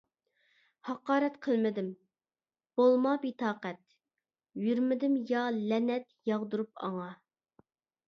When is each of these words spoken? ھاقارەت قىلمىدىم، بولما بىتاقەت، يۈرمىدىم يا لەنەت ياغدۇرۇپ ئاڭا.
ھاقارەت 0.87 1.37
قىلمىدىم، 1.47 1.91
بولما 2.81 3.13
بىتاقەت، 3.27 3.79
يۈرمىدىم 4.67 5.23
يا 5.37 5.47
لەنەت 5.63 6.13
ياغدۇرۇپ 6.33 6.87
ئاڭا. 6.91 7.11